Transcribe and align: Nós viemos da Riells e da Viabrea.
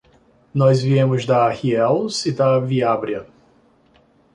Nós 0.51 0.81
viemos 0.81 1.27
da 1.27 1.47
Riells 1.47 2.25
e 2.25 2.31
da 2.31 2.57
Viabrea. 2.59 3.23